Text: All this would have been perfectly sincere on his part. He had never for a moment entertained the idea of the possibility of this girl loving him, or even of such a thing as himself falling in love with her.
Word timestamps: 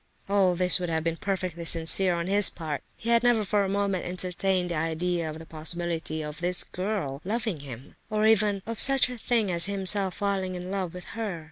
All 0.27 0.55
this 0.55 0.79
would 0.79 0.89
have 0.89 1.03
been 1.03 1.17
perfectly 1.17 1.63
sincere 1.63 2.15
on 2.15 2.25
his 2.25 2.49
part. 2.49 2.81
He 2.97 3.11
had 3.11 3.21
never 3.21 3.43
for 3.45 3.63
a 3.63 3.69
moment 3.69 4.03
entertained 4.03 4.71
the 4.71 4.75
idea 4.75 5.29
of 5.29 5.37
the 5.37 5.45
possibility 5.45 6.23
of 6.23 6.39
this 6.39 6.63
girl 6.63 7.21
loving 7.23 7.59
him, 7.59 7.93
or 8.09 8.25
even 8.25 8.63
of 8.65 8.79
such 8.79 9.09
a 9.09 9.17
thing 9.19 9.51
as 9.51 9.67
himself 9.67 10.15
falling 10.15 10.55
in 10.55 10.71
love 10.71 10.95
with 10.95 11.05
her. 11.13 11.39